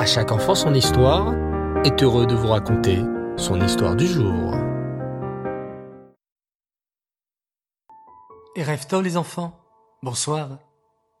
À 0.00 0.06
chaque 0.06 0.32
enfant 0.32 0.54
son 0.54 0.72
histoire 0.72 1.34
est 1.84 2.02
heureux 2.02 2.24
de 2.24 2.34
vous 2.34 2.48
raconter 2.48 3.00
son 3.36 3.60
histoire 3.60 3.94
du 3.94 4.06
jour. 4.06 4.54
Et 8.56 8.62
rêve 8.62 8.86
les 9.02 9.18
enfants? 9.18 9.60
Bonsoir. 10.02 10.58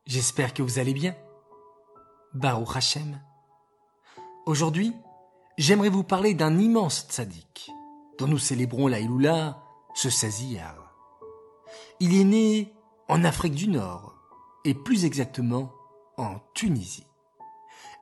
J'espère 0.06 0.54
que 0.54 0.62
vous 0.62 0.78
allez 0.78 0.94
bien. 0.94 1.14
Baruch 2.32 2.74
Hashem. 2.74 3.20
Aujourd'hui, 4.46 4.94
j'aimerais 5.58 5.90
vous 5.90 6.02
parler 6.02 6.32
d'un 6.32 6.58
immense 6.58 7.06
tzaddik 7.06 7.70
dont 8.18 8.28
nous 8.28 8.38
célébrons 8.38 8.86
la 8.86 9.00
Iloula 9.00 9.62
ce 9.92 10.08
16 10.08 10.56
Il 12.00 12.18
est 12.18 12.24
né 12.24 12.72
en 13.08 13.24
Afrique 13.24 13.56
du 13.56 13.68
Nord 13.68 14.14
et 14.64 14.72
plus 14.72 15.04
exactement 15.04 15.70
en 16.16 16.36
Tunisie. 16.54 17.09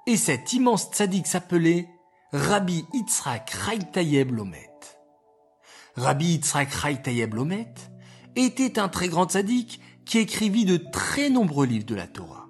Et 0.08 0.16
cet 0.16 0.54
immense 0.54 0.88
tzaddik 0.90 1.26
s'appelait 1.26 1.86
Rabbi 2.32 2.86
Yitzhak 2.94 3.54
Tayeb 3.92 4.32
Lomet. 4.32 4.72
Rabbi 5.96 6.28
Yitzhak 6.28 7.02
Tayeb 7.02 7.34
Lomet 7.34 7.74
était 8.34 8.78
un 8.78 8.88
très 8.88 9.08
grand 9.08 9.28
tzaddik 9.28 9.82
qui 10.06 10.16
écrivit 10.16 10.64
de 10.64 10.78
très 10.78 11.28
nombreux 11.28 11.66
livres 11.66 11.84
de 11.84 11.94
la 11.94 12.06
Torah. 12.06 12.48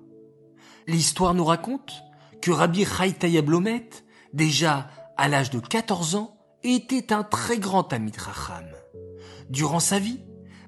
L'histoire 0.86 1.34
nous 1.34 1.44
raconte 1.44 1.94
que 2.40 2.52
Rabbi 2.52 2.86
Tayeb 3.18 3.50
Lomet, 3.50 3.90
déjà 4.32 4.88
à 5.16 5.26
l'âge 5.26 5.50
de 5.50 5.58
14 5.58 6.14
ans, 6.14 6.38
était 6.62 7.12
un 7.12 7.24
très 7.24 7.58
grand 7.58 7.92
ami 7.92 8.12
de 8.12 8.20
Racham. 8.20 8.66
Durant 9.50 9.80
sa 9.80 9.98
vie, 9.98 10.20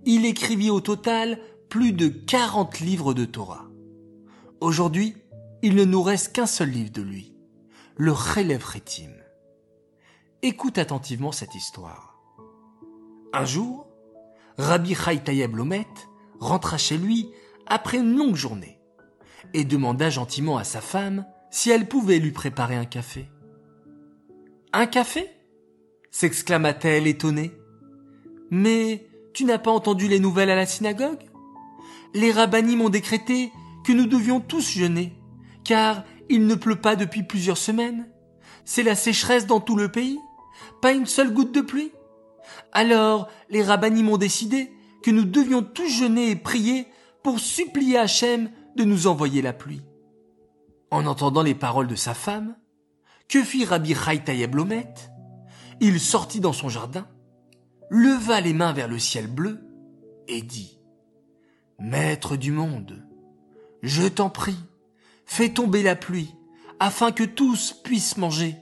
il 0.06 0.26
écrivit 0.26 0.70
au 0.70 0.80
total 0.80 1.38
plus 1.68 1.92
de 1.92 2.08
40 2.08 2.80
livres 2.80 3.14
de 3.14 3.26
Torah. 3.26 3.68
Aujourd'hui, 4.60 5.14
il 5.62 5.74
ne 5.74 5.84
nous 5.84 6.02
reste 6.02 6.32
qu'un 6.32 6.46
seul 6.46 6.70
livre 6.70 6.90
de 6.90 7.02
lui, 7.02 7.34
le 7.96 8.14
Chelev 8.14 8.64
Retim. 8.64 9.12
Écoute 10.42 10.78
attentivement 10.78 11.32
cette 11.32 11.54
histoire. 11.54 12.18
Un 13.32 13.44
jour, 13.44 13.86
Rabbi 14.56 14.96
Tayeb 15.24 15.54
Lomet 15.54 15.86
rentra 16.38 16.78
chez 16.78 16.96
lui 16.96 17.30
après 17.66 17.98
une 17.98 18.16
longue 18.16 18.36
journée 18.36 18.78
et 19.52 19.64
demanda 19.64 20.08
gentiment 20.08 20.56
à 20.56 20.64
sa 20.64 20.80
femme 20.80 21.26
si 21.50 21.70
elle 21.70 21.88
pouvait 21.88 22.18
lui 22.18 22.32
préparer 22.32 22.76
un 22.76 22.84
café. 22.84 23.28
Un 24.72 24.86
café? 24.86 25.28
s'exclama-t-elle 26.10 27.06
étonnée. 27.06 27.52
Mais 28.50 29.06
tu 29.32 29.44
n'as 29.44 29.58
pas 29.58 29.70
entendu 29.70 30.08
les 30.08 30.20
nouvelles 30.20 30.50
à 30.50 30.56
la 30.56 30.66
synagogue? 30.66 31.20
Les 32.14 32.32
rabbinis 32.32 32.76
m'ont 32.76 32.88
décrété 32.88 33.52
que 33.84 33.92
nous 33.92 34.06
devions 34.06 34.40
tous 34.40 34.72
jeûner, 34.72 35.12
car 35.70 36.02
il 36.28 36.48
ne 36.48 36.56
pleut 36.56 36.80
pas 36.80 36.96
depuis 36.96 37.22
plusieurs 37.22 37.56
semaines. 37.56 38.08
C'est 38.64 38.82
la 38.82 38.96
sécheresse 38.96 39.46
dans 39.46 39.60
tout 39.60 39.76
le 39.76 39.88
pays, 39.88 40.18
pas 40.82 40.90
une 40.90 41.06
seule 41.06 41.32
goutte 41.32 41.54
de 41.54 41.60
pluie. 41.60 41.92
Alors 42.72 43.28
les 43.50 43.62
rabbinis 43.62 44.02
m'ont 44.02 44.16
décidé 44.16 44.72
que 45.04 45.12
nous 45.12 45.22
devions 45.22 45.62
tous 45.62 45.88
jeûner 45.88 46.30
et 46.30 46.34
prier 46.34 46.88
pour 47.22 47.38
supplier 47.38 47.98
Hachem 47.98 48.50
de 48.74 48.82
nous 48.82 49.06
envoyer 49.06 49.42
la 49.42 49.52
pluie. 49.52 49.82
En 50.90 51.06
entendant 51.06 51.42
les 51.42 51.54
paroles 51.54 51.86
de 51.86 51.94
sa 51.94 52.14
femme, 52.14 52.56
que 53.28 53.44
fit 53.44 53.64
Rabbi 53.64 53.94
Tayeb 54.24 54.56
Lomet? 54.56 54.92
Il 55.80 56.00
sortit 56.00 56.40
dans 56.40 56.52
son 56.52 56.68
jardin, 56.68 57.06
leva 57.90 58.40
les 58.40 58.54
mains 58.54 58.72
vers 58.72 58.88
le 58.88 58.98
ciel 58.98 59.28
bleu 59.28 59.60
et 60.26 60.42
dit 60.42 60.80
Maître 61.78 62.34
du 62.34 62.50
monde, 62.50 63.06
je 63.84 64.08
t'en 64.08 64.30
prie, 64.30 64.58
fais 65.30 65.50
tomber 65.50 65.84
la 65.84 65.94
pluie 65.94 66.34
afin 66.80 67.12
que 67.12 67.22
tous 67.22 67.72
puissent 67.84 68.16
manger 68.16 68.56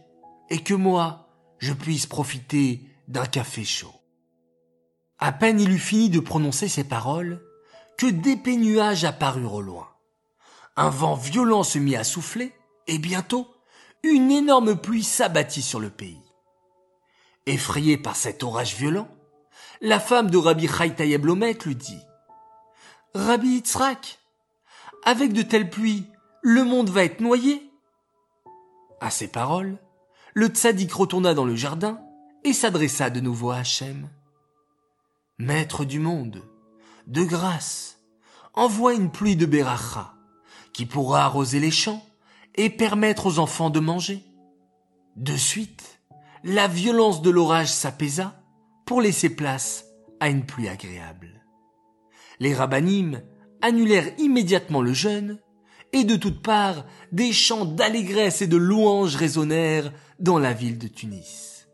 et 0.50 0.62
que 0.62 0.75
moi, 0.75 1.30
je 1.56 1.72
puisse 1.72 2.06
profiter 2.06 2.83
d'un 3.08 3.25
café 3.25 3.64
chaud. 3.64 3.94
À 5.19 5.33
peine 5.33 5.60
il 5.60 5.72
eut 5.72 5.78
fini 5.78 6.10
de 6.10 6.20
prononcer 6.20 6.69
ces 6.69 6.84
paroles 6.84 7.43
que 7.97 8.06
d'épais 8.06 8.56
nuages 8.56 9.06
apparurent 9.06 9.54
au 9.54 9.62
loin. 9.62 9.88
Un 10.76 10.91
vent 10.91 11.15
violent 11.15 11.62
se 11.62 11.78
mit 11.78 11.97
à 11.97 12.04
souffler 12.04 12.53
et 12.87 12.98
bientôt 12.98 13.48
une 14.03 14.31
énorme 14.31 14.76
pluie 14.76 15.04
s'abattit 15.04 15.62
sur 15.62 15.81
le 15.81 15.88
pays. 15.88 16.22
Effrayée 17.47 17.97
par 17.97 18.14
cet 18.14 18.43
orage 18.43 18.76
violent, 18.76 19.09
la 19.81 19.98
femme 19.98 20.31
de 20.31 20.37
Rabbi 20.37 20.69
Lomet 21.22 21.59
lui 21.64 21.76
dit 21.76 22.03
Rabbi 23.14 23.54
Yitzhak, 23.54 24.19
avec 25.06 25.32
de 25.32 25.41
telles 25.41 25.70
pluies, 25.70 26.06
le 26.43 26.65
monde 26.65 26.91
va 26.91 27.04
être 27.04 27.21
noyé. 27.21 27.71
À 29.00 29.10
ces 29.10 29.28
paroles, 29.28 29.78
le 30.34 30.49
tzaddik 30.49 30.93
retourna 30.93 31.34
dans 31.34 31.44
le 31.44 31.56
jardin 31.56 32.00
et 32.44 32.53
s'adressa 32.53 33.10
de 33.10 33.21
nouveau 33.21 33.50
à 33.50 33.59
Hachem. 33.59 34.09
Maître 35.38 35.84
du 35.84 35.99
monde, 35.99 36.43
de 37.06 37.22
grâce, 37.22 38.00
envoie 38.54 38.94
une 38.94 39.10
pluie 39.10 39.37
de 39.37 39.47
Beracha 39.47 40.15
qui 40.72 40.87
pourra 40.87 41.25
arroser 41.25 41.60
les 41.60 41.71
champs 41.71 42.04
et 42.55 42.70
permettre 42.70 43.26
aux 43.26 43.38
enfants 43.38 43.70
de 43.70 43.81
manger. 43.81 44.25
De 45.16 45.37
suite, 45.37 46.00
la 46.44 46.69
violence 46.69 47.22
de 47.22 47.31
l'orage 47.31 47.72
s'apaisa 47.72 48.41
pour 48.84 49.00
laisser 49.00 49.31
place 49.31 49.84
à 50.20 50.28
une 50.28 50.47
pluie 50.47 50.69
agréable. 50.69 51.43
Les 52.41 52.55
rabbinim 52.55 53.22
annulèrent 53.60 54.12
immédiatement 54.19 54.82
le 54.82 54.93
jeûne, 54.93 55.41
et 55.93 56.04
de 56.04 56.16
toutes 56.16 56.43
parts, 56.43 56.84
des 57.12 57.32
chants 57.32 57.65
d'allégresse 57.65 58.43
et 58.43 58.47
de 58.47 58.56
louanges 58.56 59.16
résonnèrent 59.16 59.93
dans 60.19 60.38
la 60.38 60.53
ville 60.53 60.78
de 60.78 60.88
Tunis. 60.88 61.69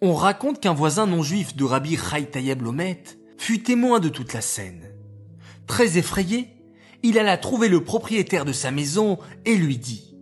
On 0.00 0.14
raconte 0.14 0.60
qu'un 0.60 0.74
voisin 0.74 1.06
non 1.06 1.22
juif 1.22 1.54
de 1.56 1.64
Rabbi 1.64 1.96
Tayeb 2.30 2.62
Lomet 2.62 3.02
fut 3.38 3.62
témoin 3.62 4.00
de 4.00 4.08
toute 4.08 4.32
la 4.32 4.40
scène. 4.40 4.90
Très 5.66 5.98
effrayé, 5.98 6.48
il 7.02 7.18
alla 7.18 7.36
trouver 7.36 7.68
le 7.68 7.82
propriétaire 7.82 8.44
de 8.44 8.52
sa 8.52 8.70
maison 8.70 9.18
et 9.44 9.56
lui 9.56 9.78
dit 9.78 10.16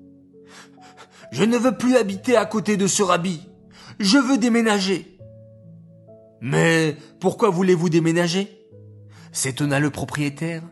Je 1.33 1.45
ne 1.45 1.59
veux 1.59 1.77
plus 1.77 1.97
habiter 1.97 2.37
à 2.37 2.47
côté 2.47 2.77
de 2.77 2.87
ce 2.87 3.03
rabbi. 3.03 3.41
Je 3.99 4.19
veux 4.19 4.39
déménager. 4.39 5.19
Mais 6.41 6.97
pourquoi 7.21 7.51
voulez-vous 7.51 7.91
déménager? 7.91 8.57
s'étonna 9.33 9.79
le 9.79 9.91
propriétaire. 9.91 10.63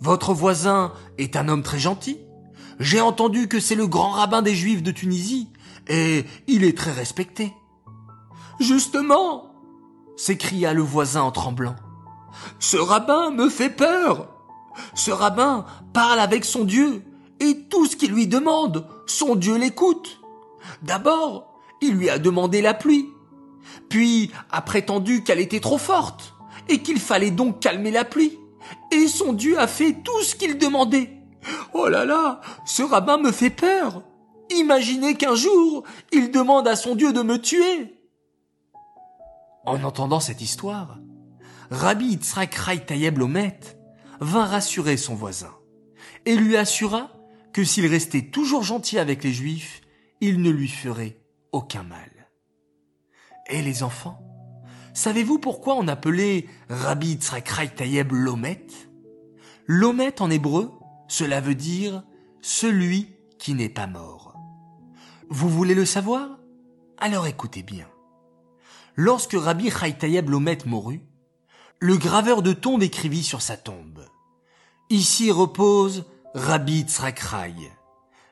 Votre 0.00 0.34
voisin 0.34 0.92
est 1.18 1.36
un 1.36 1.48
homme 1.48 1.62
très 1.62 1.78
gentil. 1.78 2.18
J'ai 2.78 3.00
entendu 3.00 3.48
que 3.48 3.60
c'est 3.60 3.74
le 3.74 3.86
grand 3.86 4.10
rabbin 4.10 4.42
des 4.42 4.54
Juifs 4.54 4.82
de 4.82 4.90
Tunisie, 4.90 5.48
et 5.88 6.24
il 6.46 6.64
est 6.64 6.76
très 6.76 6.92
respecté. 6.92 7.52
Justement, 8.60 9.50
s'écria 10.16 10.74
le 10.74 10.82
voisin 10.82 11.22
en 11.22 11.32
tremblant. 11.32 11.76
Ce 12.58 12.76
rabbin 12.76 13.30
me 13.30 13.48
fait 13.48 13.70
peur. 13.70 14.28
Ce 14.94 15.10
rabbin 15.10 15.64
parle 15.92 16.20
avec 16.20 16.44
son 16.44 16.64
Dieu, 16.64 17.02
et 17.40 17.66
tout 17.70 17.86
ce 17.86 17.96
qu'il 17.96 18.12
lui 18.12 18.26
demande, 18.26 18.86
son 19.06 19.34
Dieu 19.34 19.56
l'écoute. 19.56 20.20
D'abord, 20.82 21.54
il 21.80 21.94
lui 21.94 22.10
a 22.10 22.18
demandé 22.18 22.60
la 22.60 22.74
pluie, 22.74 23.08
puis 23.88 24.30
a 24.50 24.60
prétendu 24.60 25.22
qu'elle 25.22 25.40
était 25.40 25.60
trop 25.60 25.78
forte, 25.78 26.34
et 26.68 26.82
qu'il 26.82 27.00
fallait 27.00 27.30
donc 27.30 27.60
calmer 27.60 27.90
la 27.90 28.04
pluie. 28.04 28.38
Et 28.90 29.08
son 29.08 29.32
Dieu 29.32 29.58
a 29.58 29.66
fait 29.66 29.92
tout 29.92 30.22
ce 30.22 30.34
qu'il 30.34 30.58
demandait. 30.58 31.12
Oh 31.72 31.88
là 31.88 32.04
là, 32.04 32.40
ce 32.64 32.82
rabbin 32.82 33.18
me 33.18 33.32
fait 33.32 33.50
peur. 33.50 34.02
Imaginez 34.50 35.16
qu'un 35.16 35.34
jour, 35.34 35.84
il 36.12 36.30
demande 36.30 36.68
à 36.68 36.76
son 36.76 36.94
Dieu 36.94 37.12
de 37.12 37.22
me 37.22 37.40
tuer. 37.40 37.94
En 39.64 39.82
entendant 39.82 40.20
cette 40.20 40.40
histoire, 40.40 40.98
Rabbi 41.70 42.06
Yitzhak 42.06 42.86
Tayeb 42.86 43.18
Lomet 43.18 43.58
vint 44.20 44.46
rassurer 44.46 44.96
son 44.96 45.14
voisin 45.14 45.52
et 46.24 46.36
lui 46.36 46.56
assura 46.56 47.10
que 47.52 47.64
s'il 47.64 47.86
restait 47.86 48.22
toujours 48.22 48.62
gentil 48.62 48.98
avec 48.98 49.24
les 49.24 49.32
Juifs, 49.32 49.80
il 50.20 50.40
ne 50.40 50.50
lui 50.50 50.68
ferait 50.68 51.20
aucun 51.52 51.82
mal. 51.82 52.28
Et 53.48 53.62
les 53.62 53.82
enfants, 53.82 54.20
savez-vous 54.96 55.38
pourquoi 55.38 55.74
on 55.74 55.88
appelait 55.88 56.46
Rabbi 56.70 57.08
Yitzhak 57.08 57.76
Tayeb 57.76 58.12
Lomet? 58.12 58.66
Lomet 59.66 60.22
en 60.22 60.30
hébreu, 60.30 60.72
cela 61.06 61.40
veut 61.40 61.54
dire 61.54 62.02
celui 62.40 63.12
qui 63.38 63.54
n'est 63.54 63.68
pas 63.68 63.86
mort. 63.86 64.34
Vous 65.28 65.50
voulez 65.50 65.74
le 65.74 65.84
savoir? 65.84 66.38
Alors 66.96 67.26
écoutez 67.26 67.62
bien. 67.62 67.86
Lorsque 68.94 69.34
Rabbi 69.34 69.70
Tayeb 69.70 70.30
Lomet 70.30 70.58
mourut, 70.64 71.02
le 71.78 71.98
graveur 71.98 72.40
de 72.40 72.54
tombe 72.54 72.82
écrivit 72.82 73.22
sur 73.22 73.42
sa 73.42 73.58
tombe. 73.58 74.06
Ici 74.88 75.30
repose 75.30 76.06
Rabbi 76.32 76.84
Tzrakrai, 76.84 77.54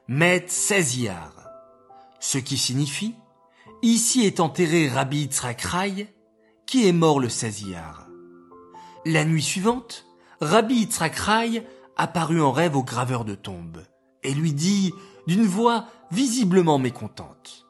Met 0.08 0.46
Seziar, 0.48 1.34
ce 2.20 2.38
qui 2.38 2.56
signifie 2.56 3.14
Ici 3.82 4.24
est 4.24 4.40
enterré 4.40 4.88
Rabbi 4.88 5.26
Tzrakrai, 5.26 6.08
qui 6.74 6.88
est 6.88 6.92
mort 6.92 7.20
le 7.20 7.28
Seziar. 7.28 8.08
La 9.06 9.24
nuit 9.24 9.44
suivante, 9.44 10.06
Rabbi 10.40 10.86
Tzrakrai 10.86 11.64
apparut 11.96 12.42
en 12.42 12.50
rêve 12.50 12.74
au 12.74 12.82
graveur 12.82 13.24
de 13.24 13.36
tombe 13.36 13.84
et 14.24 14.34
lui 14.34 14.52
dit 14.52 14.92
d'une 15.28 15.44
voix 15.44 15.86
visiblement 16.10 16.80
mécontente. 16.80 17.68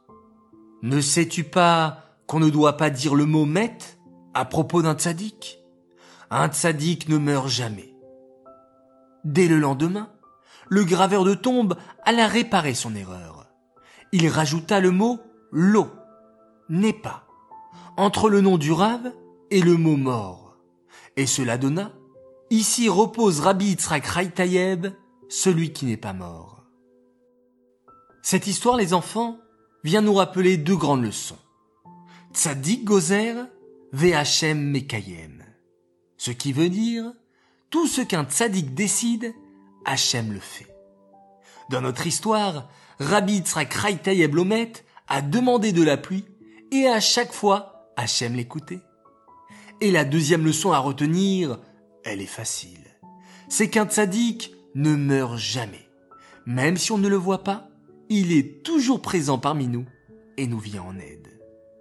Ne 0.81 1.03
sais-tu 1.03 1.45
pas 1.45 1.99
qu'on 2.27 2.41
ne 2.41 2.49
doit 2.49 2.79
pas 2.79 2.89
dire 2.89 3.15
le 3.15 3.27
mot 3.27 3.45
met 3.45 3.77
à 4.33 4.47
propos 4.47 4.81
d'un 4.81 4.95
tzaddik? 4.95 5.59
Un 6.31 6.49
tzaddik 6.49 7.11
ne 7.11 7.19
meurt 7.19 7.49
jamais. 7.49 7.95
Dès 9.23 9.49
le 9.49 9.59
lendemain, 9.59 10.09
le 10.71 10.83
graveur 10.83 11.25
de 11.25 11.35
tombe 11.35 11.77
alla 12.07 12.27
réparer 12.27 12.73
son 12.73 12.95
erreur. 12.95 13.49
Il 14.13 14.27
rajouta 14.29 14.81
le 14.81 14.93
mot 14.93 15.21
l'eau, 15.53 15.91
n'est 16.71 16.95
pas, 16.95 17.24
entre 17.97 18.29
le 18.29 18.41
nom 18.41 18.59
du 18.59 18.73
rave 18.73 19.13
et 19.51 19.61
le 19.61 19.77
mot 19.77 19.97
mort. 19.97 20.57
Et 21.17 21.27
cela 21.27 21.59
donna, 21.59 21.93
ici 22.51 22.89
repose 22.89 23.41
Rabbi 23.41 23.67
Yitzhak 23.67 24.07
Raïtayeb, 24.07 24.89
celui 25.29 25.73
qui 25.73 25.87
n'est 25.87 25.97
pas 25.97 26.13
mort. 26.13 26.65
Cette 28.23 28.47
histoire, 28.47 28.77
les 28.77 28.95
enfants, 28.95 29.39
vient 29.85 30.01
nous 30.01 30.15
rappeler 30.15 30.57
deux 30.57 30.77
grandes 30.77 31.05
leçons. 31.05 31.39
Tzadik 32.33 32.85
Gozer, 32.85 33.47
VHM 33.93 34.59
Mekayem. 34.59 35.45
Ce 36.17 36.31
qui 36.31 36.53
veut 36.53 36.71
dire, 36.71 37.13
tout 37.71 37.87
ce 37.87 38.01
qu'un 38.01 38.25
tzadik 38.25 38.75
décide, 38.75 39.35
Hachem 39.85 40.33
le 40.33 40.41
fait. 40.41 40.75
Dans 41.71 41.81
notre 41.81 42.07
histoire, 42.07 42.69
Rabbi 42.99 43.35
Yitzhak 43.35 43.73
Raïtayeb 43.75 44.35
Lomet 44.35 44.73
a 45.07 45.21
demandé 45.21 45.73
de 45.73 45.83
la 45.83 45.97
pluie 45.97 46.25
et 46.73 46.89
à 46.89 47.01
chaque 47.01 47.33
fois, 47.33 47.74
Hachem 47.97 48.35
l'écoutait. 48.35 48.83
Et 49.81 49.91
la 49.91 50.05
deuxième 50.05 50.45
leçon 50.45 50.73
à 50.73 50.79
retenir, 50.79 51.59
elle 52.05 52.21
est 52.21 52.27
facile. 52.27 52.85
C'est 53.49 53.69
qu'un 53.69 53.87
tzaddik 53.87 54.55
ne 54.75 54.95
meurt 54.95 55.37
jamais. 55.37 55.89
Même 56.47 56.77
si 56.77 56.93
on 56.93 56.99
ne 56.99 57.09
le 57.09 57.17
voit 57.17 57.45
pas, 57.45 57.69
il 58.09 58.33
est 58.33 58.63
toujours 58.63 59.01
présent 59.01 59.39
parmi 59.39 59.67
nous 59.67 59.87
et 60.37 60.47
nous 60.47 60.59
vient 60.59 60.83
en 60.83 60.99
aide. 60.99 61.41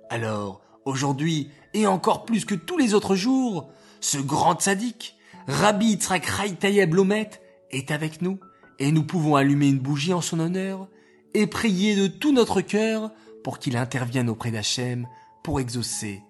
Alors, 0.10 0.62
aujourd'hui, 0.86 1.50
et 1.74 1.88
encore 1.88 2.26
plus 2.26 2.46
que 2.46 2.56
tous 2.56 2.78
les 2.78 2.94
autres 2.94 3.16
jours, 3.16 3.70
ce 4.00 4.18
grand 4.18 4.56
tzaddik, 4.56 5.16
Rabbi 5.48 5.88
Yitzhak 5.88 6.26
Raïtayeb 6.26 6.94
Lomet, 6.94 7.30
est 7.72 7.92
avec 7.92 8.22
nous 8.22 8.40
et 8.80 8.92
nous 8.92 9.04
pouvons 9.04 9.36
allumer 9.36 9.68
une 9.68 9.80
bougie 9.80 10.14
en 10.14 10.22
son 10.22 10.40
honneur 10.40 10.88
et 11.34 11.48
prier 11.48 11.96
de 11.96 12.08
tout 12.08 12.32
notre 12.32 12.62
cœur 12.62 13.12
pour 13.44 13.60
qu'il 13.60 13.76
intervienne 13.76 14.30
auprès 14.30 14.52
d'Hachem 14.52 15.08
pour 15.44 15.60
exaucer 15.60 16.24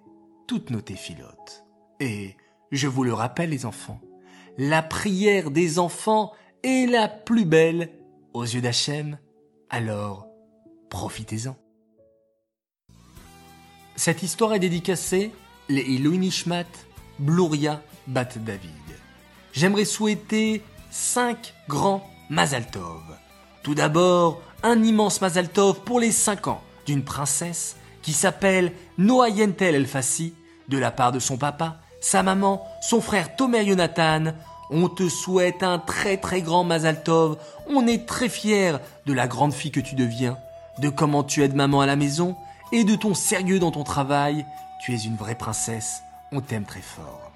toutes 0.47 0.71
nos 0.71 0.81
téphilotes. 0.81 1.63
Et, 1.99 2.35
je 2.71 2.87
vous 2.87 3.03
le 3.03 3.13
rappelle 3.13 3.51
les 3.51 3.65
enfants, 3.65 4.01
la 4.57 4.81
prière 4.81 5.51
des 5.51 5.79
enfants 5.79 6.33
est 6.63 6.89
la 6.89 7.07
plus 7.07 7.45
belle 7.45 7.91
aux 8.33 8.43
yeux 8.43 8.61
d'Hachem, 8.61 9.17
alors 9.69 10.27
profitez-en. 10.89 11.55
Cette 13.95 14.23
histoire 14.23 14.53
est 14.53 14.59
dédicacée 14.59 15.31
les 15.69 15.81
Iluinishmat 15.81 16.65
Bluria 17.19 17.81
Bat 18.07 18.37
David. 18.37 18.71
J'aimerais 19.53 19.85
souhaiter 19.85 20.63
cinq 20.89 21.53
grands 21.67 22.09
Mazaltov. 22.29 23.03
Tout 23.61 23.75
d'abord, 23.75 24.41
un 24.63 24.83
immense 24.83 25.21
Mazaltov 25.21 25.81
pour 25.81 25.99
les 25.99 26.11
cinq 26.11 26.47
ans 26.47 26.63
d'une 26.85 27.03
princesse 27.03 27.77
qui 28.03 28.13
s'appelle 28.13 28.73
Noa 28.99 29.29
Yentel 29.29 29.73
El 29.73 29.87
Fassi, 29.87 30.35
de 30.69 30.77
la 30.77 30.91
part 30.91 31.11
de 31.11 31.19
son 31.19 31.37
papa, 31.37 31.77
sa 32.01 32.21
maman, 32.21 32.63
son 32.81 33.01
frère 33.01 33.35
Tomer 33.35 33.63
Yonatan. 33.63 34.33
On 34.69 34.89
te 34.89 35.09
souhaite 35.09 35.63
un 35.63 35.79
très 35.79 36.17
très 36.17 36.41
grand 36.41 36.63
Mazaltov. 36.63 37.37
On 37.67 37.87
est 37.87 38.05
très 38.05 38.29
fiers 38.29 38.77
de 39.05 39.13
la 39.13 39.27
grande 39.27 39.53
fille 39.53 39.71
que 39.71 39.79
tu 39.79 39.95
deviens, 39.95 40.37
de 40.79 40.89
comment 40.89 41.23
tu 41.23 41.43
aides 41.43 41.55
maman 41.55 41.81
à 41.81 41.85
la 41.85 41.95
maison 41.95 42.35
et 42.71 42.83
de 42.83 42.95
ton 42.95 43.13
sérieux 43.13 43.59
dans 43.59 43.71
ton 43.71 43.83
travail. 43.83 44.45
Tu 44.81 44.93
es 44.93 44.97
une 44.97 45.15
vraie 45.15 45.35
princesse. 45.35 46.01
On 46.31 46.41
t'aime 46.41 46.65
très 46.65 46.81
fort. 46.81 47.31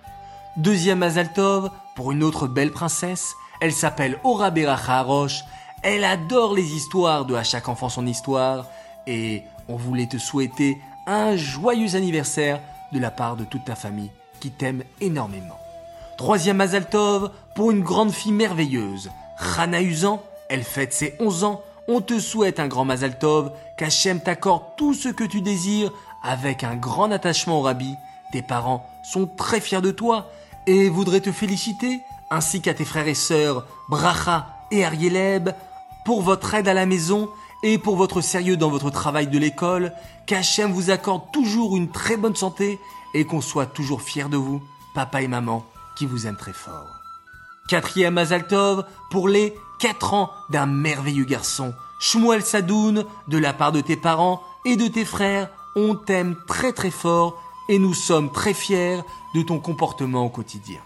Deuxième 0.57 0.99
Mazaltov 0.99 1.69
pour 1.95 2.11
une 2.11 2.23
autre 2.23 2.47
belle 2.47 2.71
princesse. 2.71 3.35
Elle 3.61 3.73
s'appelle 3.73 4.19
Ora 4.23 4.49
Beracha 4.49 4.99
Harosh. 4.99 5.43
Elle 5.83 6.03
adore 6.03 6.55
les 6.55 6.73
histoires 6.73 7.25
de 7.25 7.35
À 7.35 7.43
chaque 7.43 7.69
enfant 7.69 7.89
son 7.89 8.07
histoire. 8.07 8.65
Et 9.05 9.43
on 9.69 9.75
voulait 9.75 10.07
te 10.07 10.17
souhaiter 10.17 10.77
un 11.05 11.35
joyeux 11.35 11.95
anniversaire 11.95 12.59
de 12.91 12.99
la 12.99 13.11
part 13.11 13.35
de 13.35 13.45
toute 13.45 13.65
ta 13.65 13.75
famille 13.75 14.11
qui 14.39 14.51
t'aime 14.51 14.83
énormément. 15.01 15.59
Troisième 16.17 16.57
Mazaltov 16.57 17.31
pour 17.55 17.71
une 17.71 17.83
grande 17.83 18.11
fille 18.11 18.31
merveilleuse. 18.31 19.11
Rana 19.37 19.81
Usan, 19.81 20.21
elle 20.49 20.63
fête 20.63 20.93
ses 20.93 21.15
11 21.19 21.43
ans. 21.43 21.61
On 21.87 22.01
te 22.01 22.19
souhaite 22.19 22.59
un 22.59 22.67
grand 22.67 22.85
Mazaltov, 22.85 23.51
qu'Hachem 23.77 24.19
t'accorde 24.19 24.63
tout 24.77 24.93
ce 24.93 25.09
que 25.09 25.23
tu 25.23 25.41
désires 25.41 25.91
avec 26.23 26.63
un 26.63 26.75
grand 26.75 27.11
attachement 27.11 27.59
au 27.59 27.61
rabbi. 27.61 27.93
Tes 28.31 28.41
parents 28.41 28.85
sont 29.03 29.25
très 29.25 29.61
fiers 29.61 29.81
de 29.81 29.91
toi 29.91 30.29
et 30.65 30.89
voudraient 30.89 31.21
te 31.21 31.31
féliciter, 31.31 32.01
ainsi 32.29 32.61
qu'à 32.61 32.73
tes 32.73 32.83
frères 32.83 33.07
et 33.07 33.13
sœurs 33.13 33.65
Bracha 33.89 34.47
et 34.71 34.83
Arieleb, 34.83 35.49
pour 36.03 36.21
votre 36.21 36.53
aide 36.53 36.67
à 36.67 36.73
la 36.73 36.85
maison 36.85 37.29
et 37.63 37.77
pour 37.77 37.95
votre 37.95 38.21
sérieux 38.21 38.57
dans 38.57 38.69
votre 38.69 38.89
travail 38.89 39.27
de 39.27 39.37
l'école, 39.37 39.93
qu'Hachem 40.25 40.71
vous 40.71 40.89
accorde 40.89 41.31
toujours 41.31 41.75
une 41.75 41.89
très 41.89 42.17
bonne 42.17 42.35
santé 42.35 42.79
et 43.13 43.25
qu'on 43.25 43.41
soit 43.41 43.65
toujours 43.65 44.01
fiers 44.01 44.29
de 44.29 44.37
vous, 44.37 44.61
papa 44.93 45.21
et 45.21 45.27
maman, 45.27 45.65
qui 45.95 46.05
vous 46.05 46.27
aiment 46.27 46.37
très 46.37 46.53
fort. 46.53 47.01
Quatrième 47.67 48.13
Mazaltov 48.13 48.85
pour 49.09 49.27
les 49.27 49.53
quatre 49.79 50.13
ans 50.13 50.31
d'un 50.49 50.65
merveilleux 50.65 51.25
garçon, 51.25 51.73
Shmuel 51.99 52.43
Sadoun, 52.43 53.05
de 53.27 53.37
la 53.37 53.53
part 53.53 53.71
de 53.71 53.81
tes 53.81 53.97
parents 53.97 54.41
et 54.65 54.75
de 54.75 54.87
tes 54.87 55.05
frères, 55.05 55.49
on 55.75 55.95
t'aime 55.95 56.35
très 56.47 56.73
très 56.73 56.91
fort 56.91 57.41
et 57.69 57.79
nous 57.79 57.93
sommes 57.93 58.31
très 58.31 58.53
fiers 58.53 59.01
de 59.35 59.41
ton 59.41 59.59
comportement 59.59 60.25
au 60.25 60.29
quotidien. 60.29 60.79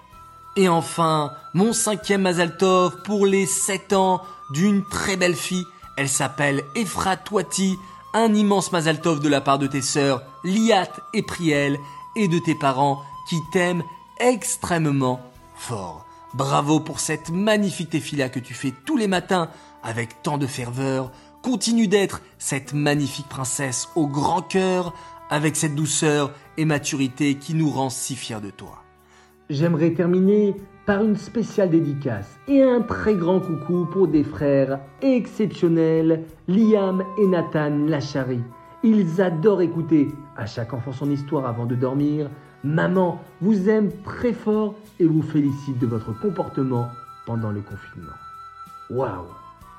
Et 0.55 0.67
enfin, 0.67 1.31
mon 1.53 1.71
cinquième 1.71 2.23
Mazaltov 2.23 3.03
pour 3.03 3.25
les 3.25 3.45
sept 3.45 3.93
ans 3.93 4.21
d'une 4.51 4.83
très 4.83 5.15
belle 5.15 5.35
fille. 5.35 5.65
Elle 6.01 6.09
s'appelle 6.09 6.63
Efra 6.73 7.15
Touati, 7.15 7.77
un 8.15 8.33
immense 8.33 8.71
Mazaltov 8.71 9.19
de 9.19 9.29
la 9.29 9.39
part 9.39 9.59
de 9.59 9.67
tes 9.67 9.83
sœurs 9.83 10.23
Liat 10.43 10.89
et 11.13 11.21
Priel 11.21 11.77
et 12.15 12.27
de 12.27 12.39
tes 12.39 12.55
parents 12.55 13.03
qui 13.29 13.37
t'aiment 13.53 13.83
extrêmement 14.19 15.21
fort. 15.55 16.03
Bravo 16.33 16.79
pour 16.79 16.99
cette 16.99 17.29
magnifique 17.29 17.91
défila 17.91 18.29
que 18.29 18.39
tu 18.39 18.55
fais 18.55 18.73
tous 18.83 18.97
les 18.97 19.07
matins 19.07 19.51
avec 19.83 20.23
tant 20.23 20.39
de 20.39 20.47
ferveur. 20.47 21.11
Continue 21.43 21.87
d'être 21.87 22.23
cette 22.39 22.73
magnifique 22.73 23.29
princesse 23.29 23.87
au 23.95 24.07
grand 24.07 24.41
cœur 24.41 24.95
avec 25.29 25.55
cette 25.55 25.75
douceur 25.75 26.33
et 26.57 26.65
maturité 26.65 27.35
qui 27.35 27.53
nous 27.53 27.69
rend 27.69 27.91
si 27.91 28.15
fiers 28.15 28.41
de 28.41 28.49
toi. 28.49 28.81
J'aimerais 29.51 29.91
terminer 29.91 30.55
par 30.85 31.03
une 31.03 31.17
spéciale 31.17 31.69
dédicace 31.69 32.39
et 32.47 32.63
un 32.63 32.79
très 32.79 33.15
grand 33.15 33.41
coucou 33.41 33.85
pour 33.91 34.07
des 34.07 34.23
frères 34.23 34.79
exceptionnels, 35.01 36.23
Liam 36.47 37.03
et 37.17 37.27
Nathan 37.27 37.85
Lachari. 37.85 38.39
Ils 38.81 39.21
adorent 39.21 39.61
écouter 39.61 40.07
à 40.37 40.45
chaque 40.45 40.73
enfant 40.73 40.93
son 40.93 41.11
histoire 41.11 41.45
avant 41.45 41.65
de 41.65 41.75
dormir. 41.75 42.29
Maman 42.63 43.19
vous 43.41 43.67
aime 43.67 43.91
très 44.05 44.31
fort 44.31 44.75
et 45.01 45.05
vous 45.05 45.21
félicite 45.21 45.79
de 45.79 45.87
votre 45.87 46.17
comportement 46.17 46.87
pendant 47.25 47.51
le 47.51 47.59
confinement. 47.59 48.15
Waouh 48.89 49.27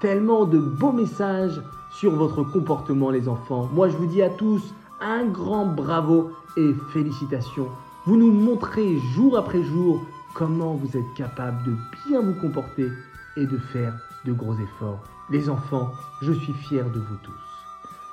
Tellement 0.02 0.44
de 0.44 0.58
beaux 0.58 0.92
messages 0.92 1.62
sur 1.98 2.14
votre 2.14 2.42
comportement 2.42 3.08
les 3.08 3.26
enfants. 3.26 3.70
Moi 3.72 3.88
je 3.88 3.96
vous 3.96 4.06
dis 4.06 4.20
à 4.20 4.28
tous 4.28 4.74
un 5.00 5.24
grand 5.24 5.64
bravo 5.64 6.30
et 6.58 6.74
félicitations. 6.92 7.68
Vous 8.04 8.16
nous 8.16 8.32
montrez 8.32 8.98
jour 9.14 9.36
après 9.36 9.62
jour 9.62 10.04
comment 10.34 10.74
vous 10.74 10.96
êtes 10.96 11.14
capable 11.16 11.62
de 11.62 11.76
bien 12.08 12.20
vous 12.20 12.34
comporter 12.40 12.88
et 13.36 13.46
de 13.46 13.58
faire 13.58 13.94
de 14.24 14.32
gros 14.32 14.54
efforts. 14.54 15.04
Les 15.30 15.48
enfants, 15.48 15.92
je 16.20 16.32
suis 16.32 16.52
fier 16.52 16.84
de 16.90 16.98
vous 16.98 17.16
tous. 17.22 17.32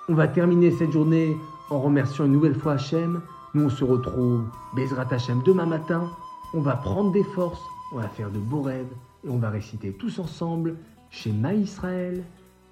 On 0.07 0.13
va 0.13 0.27
terminer 0.27 0.69
cette 0.69 0.91
journée 0.91 1.35
en 1.71 1.81
remerciant 1.81 2.25
une 2.25 2.33
nouvelle 2.33 2.53
fois 2.53 2.73
Hachem. 2.73 3.21
Nous, 3.55 3.63
on 3.63 3.69
se 3.69 3.83
retrouve 3.83 4.43
Bezrat 4.75 5.07
Hachem 5.11 5.41
demain 5.43 5.65
matin. 5.65 6.07
On 6.53 6.61
va 6.61 6.75
prendre 6.75 7.11
des 7.11 7.23
forces, 7.23 7.63
on 7.91 7.95
va 7.95 8.09
faire 8.09 8.29
de 8.29 8.37
beaux 8.37 8.61
rêves 8.61 8.93
et 9.25 9.29
on 9.29 9.39
va 9.39 9.49
réciter 9.49 9.91
tous 9.93 10.19
ensemble 10.19 10.75
chez 11.09 11.31
Ma 11.31 11.55
Israël, 11.55 12.23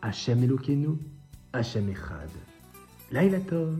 Hachem 0.03 0.43
Elokeinu, 0.43 0.99
Hachem 1.51 1.89
Echad. 1.89 2.29
Laila 3.11 3.39
Tov. 3.39 3.79